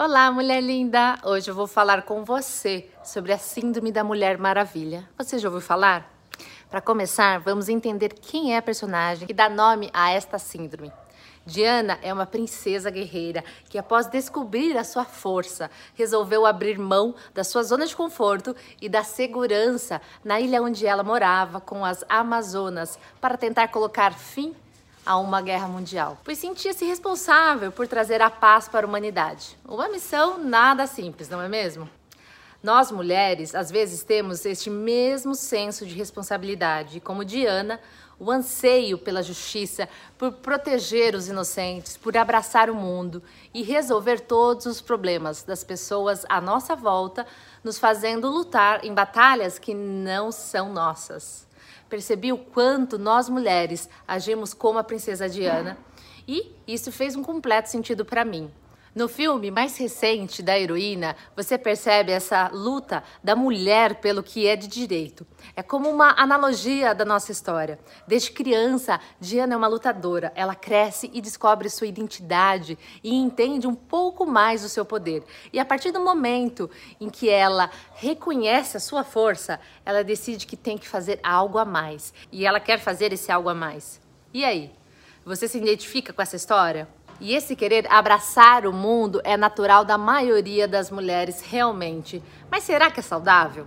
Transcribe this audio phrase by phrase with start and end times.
[0.00, 1.18] Olá, mulher linda!
[1.24, 5.08] Hoje eu vou falar com você sobre a Síndrome da Mulher Maravilha.
[5.18, 6.08] Você já ouviu falar?
[6.70, 10.92] Para começar, vamos entender quem é a personagem que dá nome a esta síndrome.
[11.44, 17.42] Diana é uma princesa guerreira que, após descobrir a sua força, resolveu abrir mão da
[17.42, 22.96] sua zona de conforto e da segurança na ilha onde ela morava com as Amazonas
[23.20, 24.54] para tentar colocar fim
[25.04, 29.56] a uma guerra mundial, pois sentia-se responsável por trazer a paz para a humanidade.
[29.66, 31.88] Uma missão nada simples, não é mesmo?
[32.62, 37.80] Nós mulheres, às vezes, temos este mesmo senso de responsabilidade, como Diana,
[38.18, 43.22] o anseio pela justiça, por proteger os inocentes, por abraçar o mundo
[43.54, 47.24] e resolver todos os problemas das pessoas à nossa volta,
[47.62, 51.47] nos fazendo lutar em batalhas que não são nossas
[51.88, 55.78] percebi o quanto nós mulheres agimos como a princesa Diana
[56.26, 58.50] e isso fez um completo sentido para mim.
[58.94, 64.56] No filme mais recente da heroína, você percebe essa luta da mulher pelo que é
[64.56, 65.26] de direito.
[65.54, 67.78] É como uma analogia da nossa história.
[68.06, 70.32] Desde criança, Diana é uma lutadora.
[70.34, 75.22] Ela cresce e descobre sua identidade e entende um pouco mais o seu poder.
[75.52, 80.56] E a partir do momento em que ela reconhece a sua força, ela decide que
[80.56, 82.14] tem que fazer algo a mais.
[82.32, 84.00] E ela quer fazer esse algo a mais.
[84.32, 84.72] E aí?
[85.24, 86.88] Você se identifica com essa história?
[87.20, 92.22] E esse querer abraçar o mundo é natural da maioria das mulheres realmente.
[92.50, 93.66] Mas será que é saudável?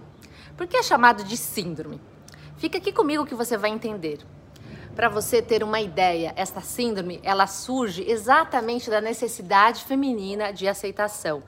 [0.55, 1.99] Por que é chamado de síndrome?
[2.57, 4.19] Fica aqui comigo que você vai entender.
[4.95, 11.43] Para você ter uma ideia, esta síndrome, ela surge exatamente da necessidade feminina de aceitação.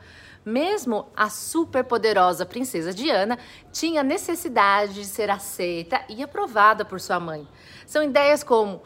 [0.46, 3.38] Mesmo a superpoderosa princesa Diana
[3.72, 7.48] tinha necessidade de ser aceita e aprovada por sua mãe.
[7.86, 8.82] São ideias como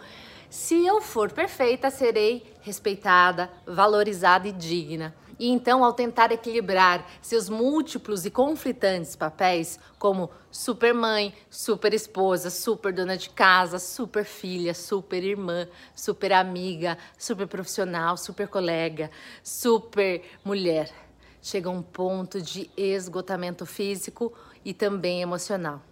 [0.58, 5.16] se eu for perfeita, serei respeitada, valorizada e digna.
[5.38, 12.50] E então, ao tentar equilibrar seus múltiplos e conflitantes papéis, como super mãe, super esposa,
[12.50, 19.12] super dona de casa, super filha, super irmã, super amiga, super profissional, super colega,
[19.44, 20.92] super mulher,
[21.40, 24.34] chega um ponto de esgotamento físico
[24.66, 25.84] e também emocional.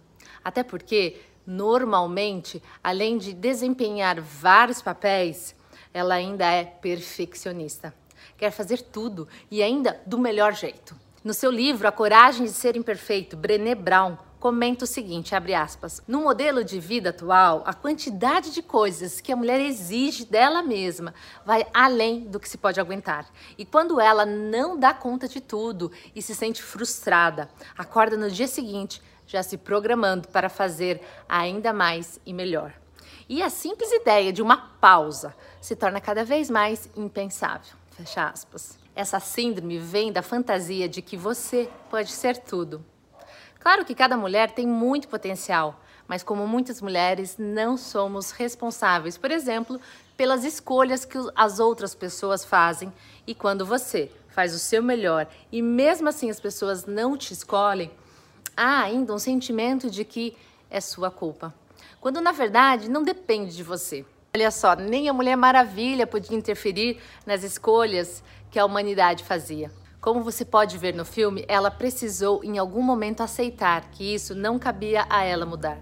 [0.42, 5.54] Até porque Normalmente, além de desempenhar vários papéis,
[5.94, 7.94] ela ainda é perfeccionista.
[8.36, 10.96] Quer fazer tudo e ainda do melhor jeito.
[11.22, 16.02] No seu livro A Coragem de Ser Imperfeito, Brené Brown comenta o seguinte, abre aspas:
[16.06, 21.14] "No modelo de vida atual, a quantidade de coisas que a mulher exige dela mesma
[21.44, 23.26] vai além do que se pode aguentar.
[23.56, 28.46] E quando ela não dá conta de tudo e se sente frustrada, acorda no dia
[28.46, 32.72] seguinte já se programando para fazer ainda mais e melhor.
[33.28, 37.74] E a simples ideia de uma pausa se torna cada vez mais impensável.
[37.90, 38.78] Fecha aspas.
[38.94, 42.84] Essa síndrome vem da fantasia de que você pode ser tudo.
[43.58, 49.30] Claro que cada mulher tem muito potencial, mas como muitas mulheres, não somos responsáveis, por
[49.30, 49.80] exemplo,
[50.16, 52.92] pelas escolhas que as outras pessoas fazem.
[53.26, 57.90] E quando você faz o seu melhor e mesmo assim as pessoas não te escolhem,
[58.56, 60.36] há ainda um sentimento de que
[60.70, 61.54] é sua culpa,
[62.00, 64.04] quando na verdade não depende de você.
[64.34, 69.70] Olha só, nem a Mulher Maravilha podia interferir nas escolhas que a humanidade fazia.
[70.00, 74.58] Como você pode ver no filme, ela precisou em algum momento aceitar que isso não
[74.58, 75.78] cabia a ela mudar.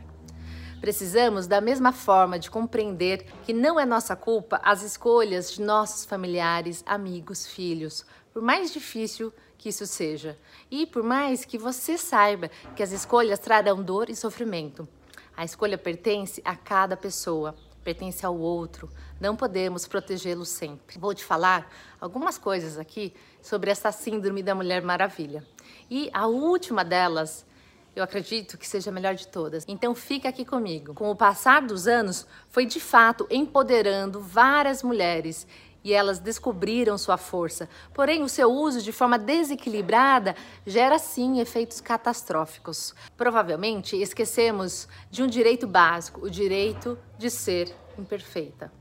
[0.81, 6.05] Precisamos, da mesma forma, de compreender que não é nossa culpa as escolhas de nossos
[6.05, 10.39] familiares, amigos, filhos, por mais difícil que isso seja.
[10.71, 14.89] E por mais que você saiba que as escolhas trarão dor e sofrimento,
[15.37, 18.89] a escolha pertence a cada pessoa, pertence ao outro.
[19.21, 20.99] Não podemos protegê-lo sempre.
[20.99, 21.71] Vou te falar
[22.01, 25.47] algumas coisas aqui sobre essa síndrome da Mulher Maravilha.
[25.91, 27.47] E a última delas
[27.97, 29.65] eu acredito que seja a melhor de todas.
[29.69, 30.95] Então fica aqui comigo.
[30.95, 35.47] Com o passar dos anos, foi de fato empoderando várias mulheres
[35.85, 37.69] e elas descobriram sua força.
[37.93, 40.35] Porém, o seu uso de forma desequilibrada
[40.67, 42.95] gera sim efeitos catastróficos.
[43.17, 48.73] Provavelmente esquecemos de um direito básico, o direito de ser imperfeita.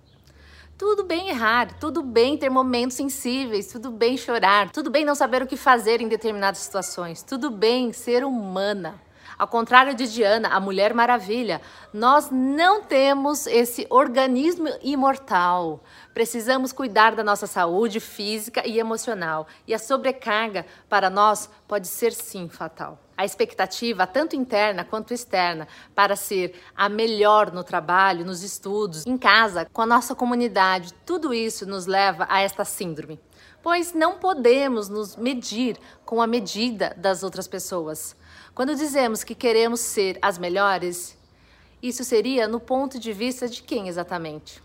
[0.78, 5.44] Tudo bem errar, tudo bem ter momentos sensíveis, tudo bem chorar, tudo bem não saber
[5.44, 9.00] o que fazer em determinadas situações, tudo bem ser humana.
[9.38, 11.62] Ao contrário de Diana, a Mulher Maravilha,
[11.94, 15.84] nós não temos esse organismo imortal.
[16.14, 22.14] Precisamos cuidar da nossa saúde física e emocional, e a sobrecarga para nós pode ser
[22.14, 23.00] sim fatal.
[23.16, 29.18] A expectativa, tanto interna quanto externa, para ser a melhor no trabalho, nos estudos, em
[29.18, 33.20] casa, com a nossa comunidade, tudo isso nos leva a esta síndrome.
[33.64, 38.16] pois não podemos nos medir com a medida das outras pessoas.
[38.56, 41.18] Quando dizemos que queremos ser as melhores,
[41.82, 44.62] isso seria no ponto de vista de quem exatamente?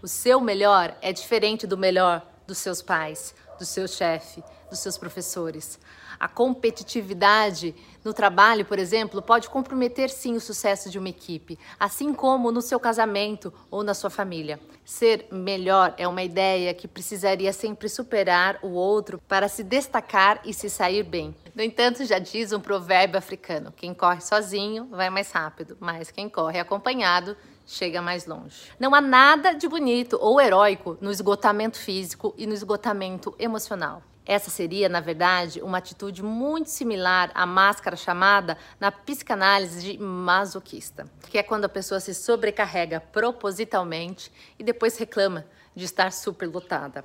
[0.00, 4.96] O seu melhor é diferente do melhor dos seus pais, do seu chefe, dos seus
[4.96, 5.78] professores.
[6.18, 7.74] A competitividade
[8.08, 12.62] no trabalho, por exemplo, pode comprometer sim o sucesso de uma equipe, assim como no
[12.62, 14.58] seu casamento ou na sua família.
[14.82, 20.54] Ser melhor é uma ideia que precisaria sempre superar o outro para se destacar e
[20.54, 21.36] se sair bem.
[21.54, 26.30] No entanto, já diz um provérbio africano: quem corre sozinho vai mais rápido, mas quem
[26.30, 28.72] corre acompanhado chega mais longe.
[28.80, 34.02] Não há nada de bonito ou heróico no esgotamento físico e no esgotamento emocional.
[34.28, 41.06] Essa seria, na verdade, uma atitude muito similar à máscara chamada na psicanálise de masoquista,
[41.30, 47.02] que é quando a pessoa se sobrecarrega propositalmente e depois reclama de estar superlotada.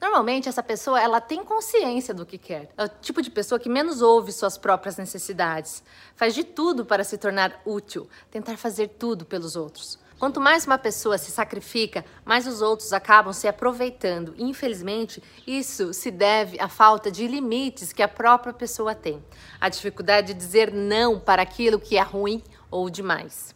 [0.00, 2.70] Normalmente essa pessoa ela tem consciência do que quer.
[2.78, 5.84] É o tipo de pessoa que menos ouve suas próprias necessidades,
[6.16, 9.98] faz de tudo para se tornar útil, tentar fazer tudo pelos outros.
[10.18, 14.34] Quanto mais uma pessoa se sacrifica, mais os outros acabam se aproveitando.
[14.38, 19.22] Infelizmente, isso se deve à falta de limites que a própria pessoa tem,
[19.60, 23.54] a dificuldade de dizer não para aquilo que é ruim ou demais.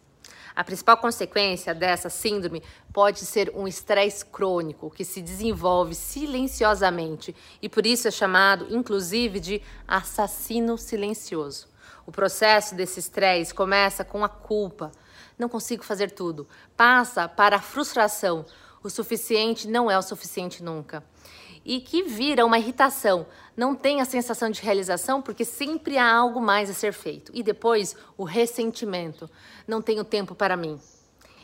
[0.54, 2.60] A principal consequência dessa síndrome
[2.92, 7.32] pode ser um estresse crônico que se desenvolve silenciosamente
[7.62, 11.68] e por isso é chamado, inclusive, de assassino silencioso.
[12.04, 14.90] O processo desse estresse começa com a culpa,
[15.38, 16.46] não consigo fazer tudo.
[16.76, 18.44] Passa para a frustração.
[18.82, 21.04] O suficiente não é o suficiente nunca.
[21.64, 23.26] E que vira uma irritação.
[23.56, 27.30] Não tem a sensação de realização porque sempre há algo mais a ser feito.
[27.34, 29.28] E depois o ressentimento.
[29.66, 30.80] Não tenho tempo para mim.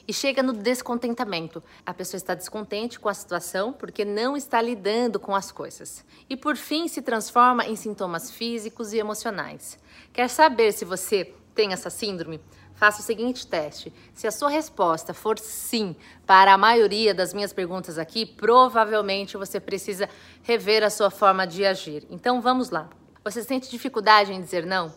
[0.06, 1.62] E chega no descontentamento.
[1.85, 6.05] A pessoa está descontente com a situação porque não está lidando com as coisas.
[6.29, 9.79] E por fim se transforma em sintomas físicos e emocionais.
[10.12, 12.41] Quer saber se você tem essa síndrome?
[12.74, 13.92] Faça o seguinte teste.
[14.12, 15.94] Se a sua resposta for sim
[16.26, 20.08] para a maioria das minhas perguntas aqui, provavelmente você precisa
[20.42, 22.04] rever a sua forma de agir.
[22.10, 22.90] Então vamos lá.
[23.22, 24.92] Você sente dificuldade em dizer não?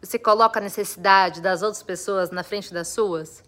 [0.00, 3.42] Você coloca a necessidade das outras pessoas na frente das suas?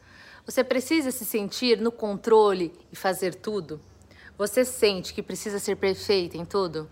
[0.47, 3.81] Você precisa se sentir no controle e fazer tudo?
[4.37, 6.91] Você sente que precisa ser perfeita em tudo?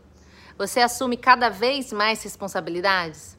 [0.58, 3.36] Você assume cada vez mais responsabilidades?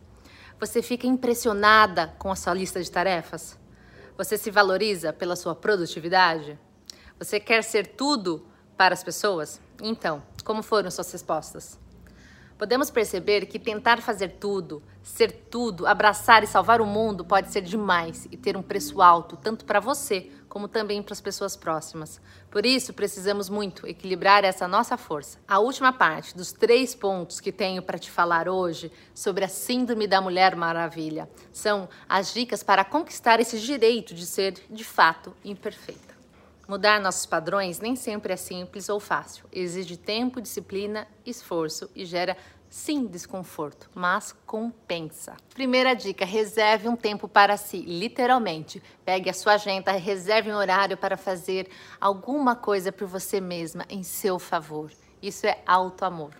[0.59, 3.57] Você fica impressionada com a sua lista de tarefas?
[4.17, 6.57] Você se valoriza pela sua produtividade?
[7.19, 8.45] Você quer ser tudo
[8.77, 9.59] para as pessoas?
[9.81, 11.79] Então, como foram suas respostas?
[12.57, 17.61] Podemos perceber que tentar fazer tudo, ser tudo, abraçar e salvar o mundo pode ser
[17.61, 22.21] demais e ter um preço alto, tanto para você como também para as pessoas próximas.
[22.51, 25.39] Por isso, precisamos muito equilibrar essa nossa força.
[25.47, 30.05] A última parte dos três pontos que tenho para te falar hoje sobre a Síndrome
[30.05, 36.12] da Mulher Maravilha são as dicas para conquistar esse direito de ser, de fato, imperfeita.
[36.65, 39.45] Mudar nossos padrões nem sempre é simples ou fácil.
[39.51, 42.38] Exige tempo, disciplina, esforço e gera
[42.69, 45.36] sim desconforto, mas compensa.
[45.54, 48.81] Primeira dica: reserve um tempo para si, literalmente.
[49.04, 51.69] Pegue a sua agenda, reserve um horário para fazer
[52.00, 54.89] alguma coisa por você mesma em seu favor.
[55.21, 56.31] Isso é auto amor.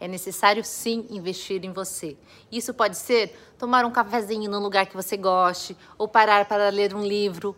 [0.00, 2.16] É necessário sim investir em você.
[2.50, 6.94] Isso pode ser tomar um cafezinho num lugar que você goste, ou parar para ler
[6.94, 7.56] um livro,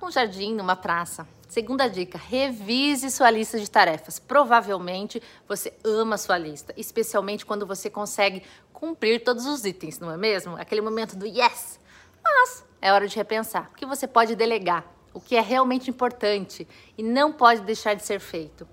[0.00, 1.26] num jardim, numa praça.
[1.48, 4.18] Segunda dica: revise sua lista de tarefas.
[4.18, 10.16] Provavelmente você ama sua lista, especialmente quando você consegue cumprir todos os itens, não é
[10.16, 10.56] mesmo?
[10.56, 11.78] Aquele momento do yes.
[12.22, 13.70] Mas é hora de repensar.
[13.72, 14.84] O que você pode delegar?
[15.12, 16.66] O que é realmente importante
[16.98, 18.66] e não pode deixar de ser feito?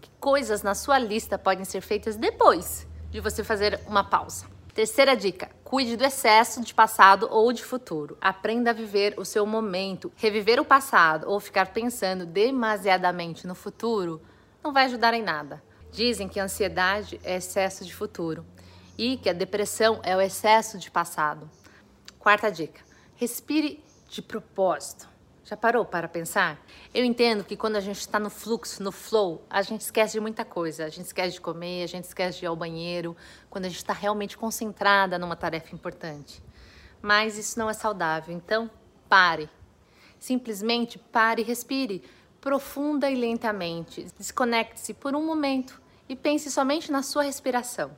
[0.00, 4.53] Que coisas na sua lista podem ser feitas depois de você fazer uma pausa?
[4.74, 8.18] Terceira dica: cuide do excesso de passado ou de futuro.
[8.20, 10.12] Aprenda a viver o seu momento.
[10.16, 14.20] Reviver o passado ou ficar pensando demasiadamente no futuro
[14.64, 15.62] não vai ajudar em nada.
[15.92, 18.44] Dizem que a ansiedade é excesso de futuro
[18.98, 21.48] e que a depressão é o excesso de passado.
[22.18, 22.80] Quarta dica:
[23.14, 25.13] respire de propósito.
[25.44, 26.58] Já parou para pensar?
[26.94, 30.20] Eu entendo que quando a gente está no fluxo, no flow, a gente esquece de
[30.20, 30.86] muita coisa.
[30.86, 33.14] A gente esquece de comer, a gente esquece de ir ao banheiro,
[33.50, 36.42] quando a gente está realmente concentrada numa tarefa importante.
[37.02, 38.34] Mas isso não é saudável.
[38.34, 38.70] Então,
[39.06, 39.50] pare.
[40.18, 42.02] Simplesmente pare e respire
[42.40, 44.06] profunda e lentamente.
[44.18, 47.90] Desconecte-se por um momento e pense somente na sua respiração.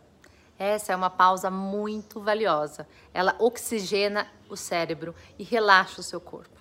[0.59, 2.88] Essa é uma pausa muito valiosa.
[3.15, 6.56] Ela oxigena o cérebro e relaxa o seu corpo.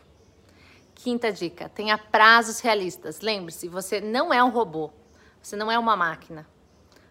[1.06, 3.22] Quinta dica: tenha prazos realistas.
[3.22, 4.90] Lembre-se, você não é um robô,
[5.40, 6.48] você não é uma máquina.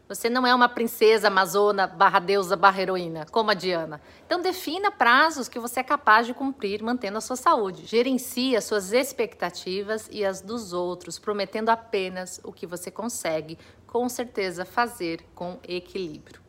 [0.08, 4.00] Você não é uma princesa amazona barra deusa barra heroína, como a Diana.
[4.26, 7.86] Então defina prazos que você é capaz de cumprir mantendo a sua saúde.
[7.86, 14.08] Gerencie as suas expectativas e as dos outros, prometendo apenas o que você consegue, com
[14.08, 16.40] certeza, fazer com equilíbrio.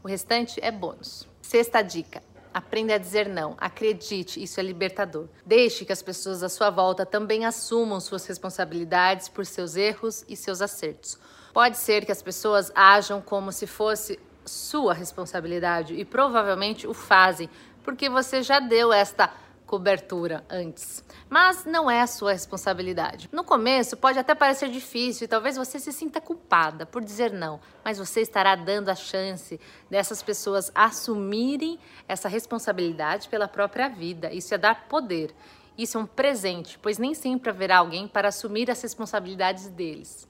[0.00, 1.26] O restante é bônus.
[1.42, 2.22] Sexta dica.
[2.54, 3.56] Aprenda a dizer não.
[3.58, 5.26] Acredite, isso é libertador.
[5.44, 10.36] Deixe que as pessoas à sua volta também assumam suas responsabilidades por seus erros e
[10.36, 11.18] seus acertos.
[11.52, 17.50] Pode ser que as pessoas ajam como se fosse sua responsabilidade e provavelmente o fazem,
[17.82, 19.32] porque você já deu esta
[19.66, 21.04] cobertura antes.
[21.28, 23.28] Mas não é a sua responsabilidade.
[23.32, 27.60] No começo pode até parecer difícil e talvez você se sinta culpada por dizer não,
[27.84, 34.32] mas você estará dando a chance dessas pessoas assumirem essa responsabilidade pela própria vida.
[34.32, 35.34] Isso é dar poder.
[35.76, 40.28] Isso é um presente, pois nem sempre haverá alguém para assumir as responsabilidades deles.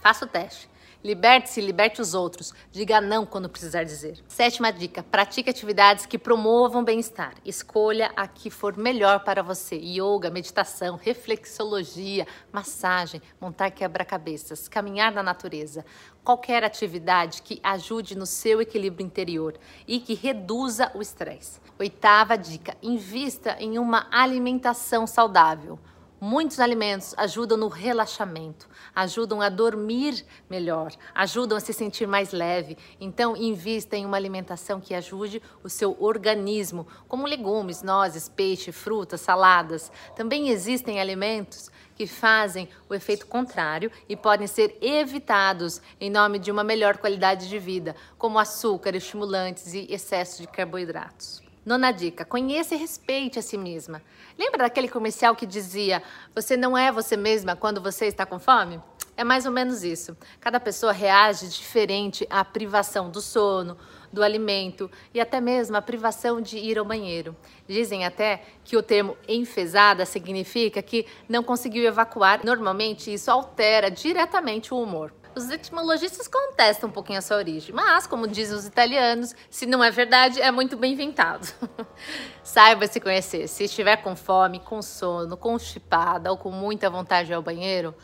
[0.00, 0.70] Faça o teste.
[1.06, 2.52] Liberte-se liberte os outros.
[2.72, 4.18] Diga não quando precisar dizer.
[4.26, 7.34] Sétima dica: pratique atividades que promovam bem-estar.
[7.44, 15.22] Escolha a que for melhor para você: yoga, meditação, reflexologia, massagem, montar quebra-cabeças, caminhar na
[15.22, 15.86] natureza.
[16.24, 19.54] Qualquer atividade que ajude no seu equilíbrio interior
[19.86, 21.60] e que reduza o estresse.
[21.78, 25.78] Oitava dica: invista em uma alimentação saudável.
[26.20, 32.78] Muitos alimentos ajudam no relaxamento, ajudam a dormir melhor, ajudam a se sentir mais leve.
[32.98, 39.20] Então, invista em uma alimentação que ajude o seu organismo, como legumes, nozes, peixe, frutas,
[39.20, 39.92] saladas.
[40.16, 46.50] Também existem alimentos que fazem o efeito contrário e podem ser evitados em nome de
[46.50, 51.45] uma melhor qualidade de vida, como açúcar, estimulantes e excesso de carboidratos.
[51.66, 54.00] Nona dica: conheça e respeite a si mesma.
[54.38, 56.00] Lembra daquele comercial que dizia:
[56.32, 58.80] Você não é você mesma quando você está com fome?
[59.16, 60.16] É mais ou menos isso.
[60.38, 63.76] Cada pessoa reage diferente à privação do sono,
[64.12, 67.34] do alimento e até mesmo à privação de ir ao banheiro.
[67.66, 72.44] Dizem até que o termo enfesada significa que não conseguiu evacuar.
[72.44, 75.12] Normalmente, isso altera diretamente o humor.
[75.36, 79.90] Os etimologistas contestam um pouquinho essa origem, mas, como dizem os italianos, se não é
[79.90, 81.46] verdade, é muito bem inventado.
[82.42, 83.46] Saiba se conhecer.
[83.46, 87.94] Se estiver com fome, com sono, constipada ou com muita vontade de ir ao banheiro,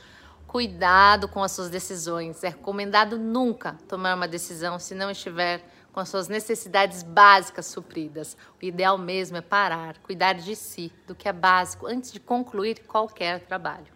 [0.46, 2.44] cuidado com as suas decisões.
[2.44, 8.36] É recomendado nunca tomar uma decisão se não estiver com as suas necessidades básicas supridas.
[8.60, 12.80] O ideal mesmo é parar, cuidar de si, do que é básico, antes de concluir
[12.86, 13.90] qualquer trabalho.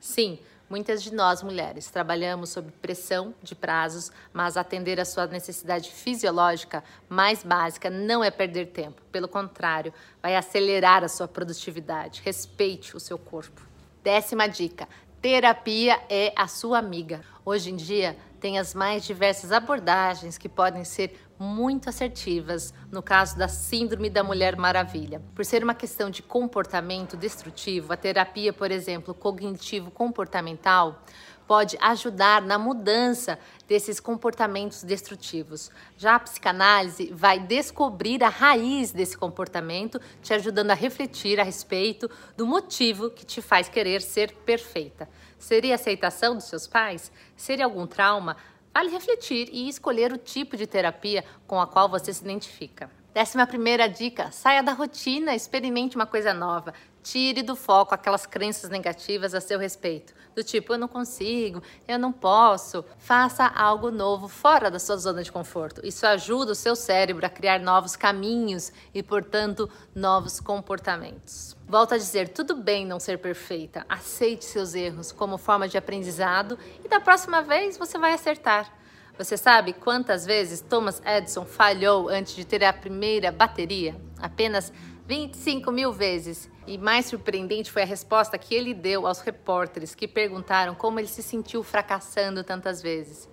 [0.00, 0.38] Sim,
[0.70, 6.84] Muitas de nós mulheres trabalhamos sob pressão de prazos, mas atender a sua necessidade fisiológica
[7.08, 9.02] mais básica não é perder tempo.
[9.10, 12.22] Pelo contrário, vai acelerar a sua produtividade.
[12.24, 13.66] Respeite o seu corpo.
[14.04, 14.88] Décima dica:
[15.20, 17.20] terapia é a sua amiga.
[17.44, 23.38] Hoje em dia, tem as mais diversas abordagens que podem ser muito assertivas no caso
[23.38, 25.22] da Síndrome da Mulher Maravilha.
[25.34, 31.02] Por ser uma questão de comportamento destrutivo, a terapia, por exemplo, cognitivo-comportamental,
[31.46, 35.70] pode ajudar na mudança desses comportamentos destrutivos.
[35.96, 42.08] Já a psicanálise vai descobrir a raiz desse comportamento, te ajudando a refletir a respeito
[42.36, 45.08] do motivo que te faz querer ser perfeita.
[45.38, 47.10] Seria aceitação dos seus pais?
[47.34, 48.36] Seria algum trauma?
[48.72, 52.90] Vale refletir e escolher o tipo de terapia com a qual você se identifica.
[53.12, 56.72] Décima primeira dica: saia da rotina, experimente uma coisa nova.
[57.02, 61.98] Tire do foco aquelas crenças negativas a seu respeito, do tipo eu não consigo, eu
[61.98, 62.84] não posso.
[62.98, 65.84] Faça algo novo fora da sua zona de conforto.
[65.84, 71.56] Isso ajuda o seu cérebro a criar novos caminhos e, portanto, novos comportamentos.
[71.70, 73.86] Volto a dizer, tudo bem não ser perfeita.
[73.88, 78.76] Aceite seus erros como forma de aprendizado e da próxima vez você vai acertar.
[79.16, 83.94] Você sabe quantas vezes Thomas Edison falhou antes de ter a primeira bateria?
[84.20, 84.72] Apenas
[85.06, 86.50] 25 mil vezes.
[86.66, 91.06] E mais surpreendente foi a resposta que ele deu aos repórteres que perguntaram como ele
[91.06, 93.28] se sentiu fracassando tantas vezes.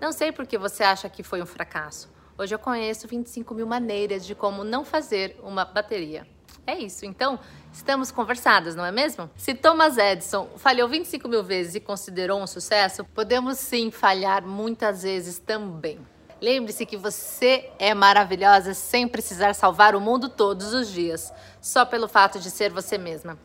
[0.00, 2.12] Não sei por que você acha que foi um fracasso.
[2.36, 6.26] Hoje eu conheço 25 mil maneiras de como não fazer uma bateria.
[6.68, 7.06] É isso.
[7.06, 7.40] Então,
[7.72, 9.30] estamos conversadas, não é mesmo?
[9.38, 15.02] Se Thomas Edison falhou 25 mil vezes e considerou um sucesso, podemos sim falhar muitas
[15.02, 15.98] vezes também.
[16.42, 22.06] Lembre-se que você é maravilhosa sem precisar salvar o mundo todos os dias, só pelo
[22.06, 23.38] fato de ser você mesma.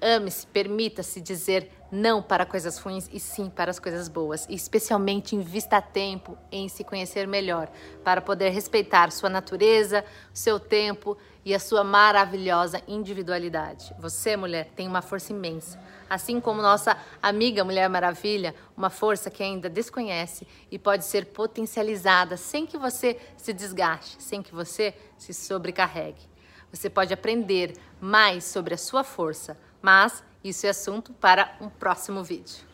[0.00, 4.46] Ame-se, permita-se dizer não para coisas ruins e sim para as coisas boas.
[4.48, 7.68] E especialmente invista tempo em se conhecer melhor,
[8.04, 13.94] para poder respeitar sua natureza, seu tempo e a sua maravilhosa individualidade.
[13.98, 15.80] Você, mulher, tem uma força imensa.
[16.08, 22.36] Assim como nossa amiga Mulher Maravilha, uma força que ainda desconhece e pode ser potencializada
[22.36, 26.28] sem que você se desgaste, sem que você se sobrecarregue.
[26.70, 32.22] Você pode aprender mais sobre a sua força mas isso é assunto para um próximo
[32.22, 32.67] vídeo.